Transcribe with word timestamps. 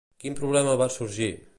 Quin 0.23 0.37
problema 0.39 0.73
va 0.83 0.89
sorgir? 0.97 1.33